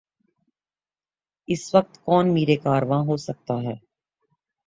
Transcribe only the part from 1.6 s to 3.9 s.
وقت کون میر کارواں ہو سکتا ہے؟